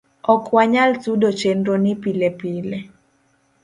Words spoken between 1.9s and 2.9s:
pile pile